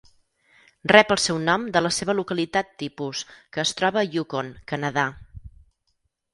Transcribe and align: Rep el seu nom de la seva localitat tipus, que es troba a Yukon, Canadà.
Rep 0.91 1.13
el 1.15 1.19
seu 1.23 1.39
nom 1.49 1.67
de 1.75 1.83
la 1.83 1.91
seva 1.99 2.15
localitat 2.21 2.73
tipus, 2.85 3.23
que 3.53 3.63
es 3.67 3.77
troba 3.83 4.05
a 4.05 4.07
Yukon, 4.17 4.53
Canadà. 4.75 5.09